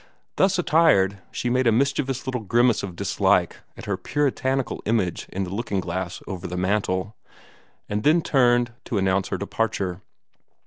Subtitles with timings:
[0.35, 5.43] Thus attired, she made a mischievous little grimace of dislike at her puritanical image in
[5.43, 7.15] the looking glass over the mantel,
[7.87, 10.01] and then turned to announce her departure.